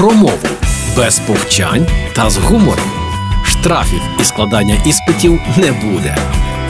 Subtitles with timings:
[0.00, 0.48] про мову
[0.96, 2.90] без повчань та з гумором.
[3.44, 6.16] Штрафів і складання іспитів не буде.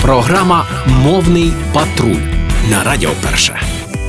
[0.03, 2.22] Програма Мовний патруль
[2.71, 3.61] на Радіо Перше.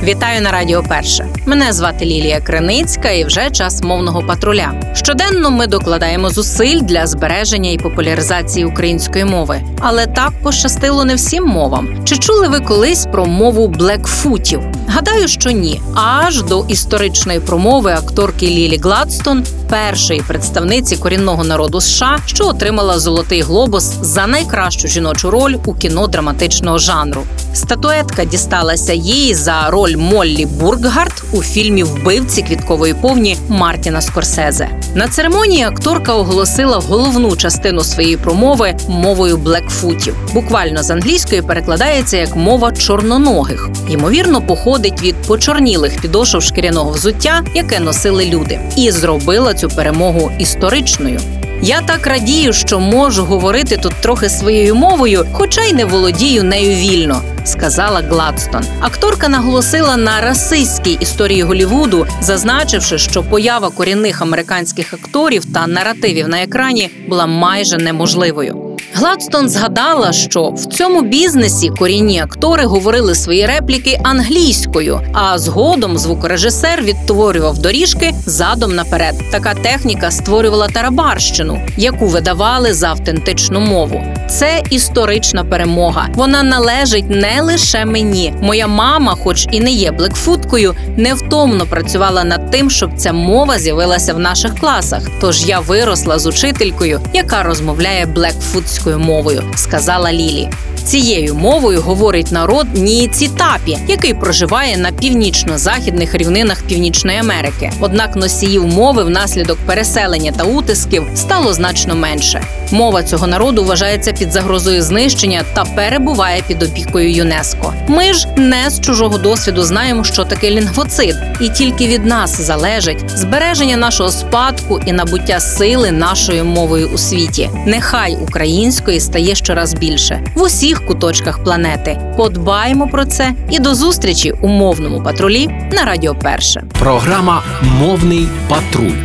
[0.02, 1.31] Вітаю на Радіо Перше.
[1.46, 4.72] Мене звати Лілія Криницька і вже час мовного патруля.
[4.94, 9.62] Щоденно ми докладаємо зусиль для збереження і популяризації української мови.
[9.80, 12.04] Але так пощастило не всім мовам.
[12.04, 14.60] Чи чули ви колись про мову блекфутів?
[14.88, 15.80] Гадаю, що ні.
[15.94, 23.40] Аж до історичної промови акторки Лілі Гладстон, першої представниці корінного народу США, що отримала золотий
[23.40, 27.22] глобус за найкращу жіночу роль у кіно драматичного жанру.
[27.54, 34.68] Статуетка дісталася їй за роль Моллі Бурггард у фільмі Вбивці квіткової повні Мартіна Скорсезе.
[34.94, 40.16] На церемонії акторка оголосила головну частину своєї промови мовою блекфутів.
[40.34, 43.68] Буквально з англійської перекладається як мова чорноногих.
[43.90, 51.20] Ймовірно, походить від почорнілих підошов шкіряного взуття, яке носили люди, і зробила цю перемогу історичною.
[51.64, 56.74] Я так радію, що можу говорити тут трохи своєю мовою, хоча й не володію нею
[56.74, 58.64] вільно, сказала Гладстон.
[58.80, 66.42] Акторка наголосила на расистській історії Голівуду, зазначивши, що поява корінних американських акторів та наративів на
[66.42, 68.61] екрані була майже неможливою.
[68.94, 76.82] Гладстон згадала, що в цьому бізнесі корінні актори говорили свої репліки англійською, а згодом звукорежисер
[76.82, 79.14] відтворював доріжки задом наперед.
[79.30, 84.02] Така техніка створювала тарабарщину, яку видавали за автентичну мову.
[84.32, 86.08] Це історична перемога.
[86.14, 88.34] Вона належить не лише мені.
[88.40, 94.14] Моя мама, хоч і не є блекфуткою, невтомно працювала над тим, щоб ця мова з'явилася
[94.14, 95.02] в наших класах.
[95.20, 100.48] Тож я виросла з учителькою, яка розмовляє блекфутською мовою, сказала Лілі.
[100.84, 107.72] Цією мовою говорить народ Ніцітапі, який проживає на північно-західних рівнинах Північної Америки.
[107.80, 112.42] Однак носіїв мови внаслідок переселення та утисків стало значно менше.
[112.70, 117.74] Мова цього народу вважається під загрозою знищення та перебуває під опікою ЮНЕСКО.
[117.88, 123.10] Ми ж не з чужого досвіду знаємо, що таке лінгвоцид, і тільки від нас залежить
[123.10, 127.50] збереження нашого спадку і набуття сили нашою мовою у світі.
[127.66, 131.98] Нехай української стає щораз більше в усіх куточках планети.
[132.16, 136.62] Подбаємо про це і до зустрічі у мовному патрулі на Радіо Перше.
[136.78, 138.96] Програма Мовний патруль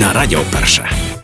[0.00, 1.15] на Радіо Перше.